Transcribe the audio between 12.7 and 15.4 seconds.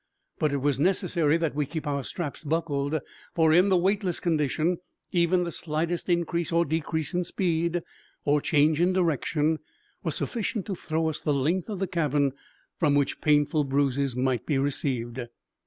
from which painful bruises might be received.